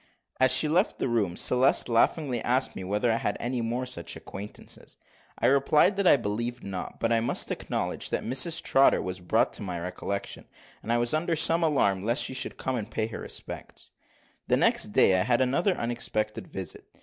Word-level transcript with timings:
As 0.39 0.49
she 0.51 0.67
left 0.67 0.97
the 0.97 1.07
room, 1.07 1.37
Celeste 1.37 1.87
laughingly 1.87 2.41
asked 2.41 2.75
me 2.75 2.83
whether 2.83 3.11
I 3.11 3.17
had 3.17 3.37
any 3.39 3.61
more 3.61 3.85
such 3.85 4.15
acquaintances. 4.15 4.97
I 5.37 5.45
replied, 5.45 5.95
that 5.97 6.07
I 6.07 6.17
believed 6.17 6.63
not; 6.63 6.99
but 6.99 7.13
I 7.13 7.19
must 7.19 7.51
acknowledge 7.51 8.09
that 8.09 8.23
Mrs 8.23 8.63
Trotter 8.63 8.99
was 8.99 9.19
brought 9.19 9.53
to 9.53 9.61
my 9.61 9.79
recollection, 9.79 10.47
and 10.81 10.91
I 10.91 10.97
was 10.97 11.13
under 11.13 11.35
some 11.35 11.61
alarm 11.63 12.01
lest 12.01 12.23
she 12.23 12.33
should 12.33 12.53
also 12.53 12.63
come 12.63 12.75
and 12.77 12.89
pay 12.89 13.03
me 13.03 13.07
her 13.09 13.19
respects. 13.19 13.91
The 14.47 14.57
next 14.57 14.85
day 14.85 15.19
I 15.19 15.23
had 15.23 15.39
another 15.39 15.75
unexpected 15.77 16.47
visit. 16.47 16.97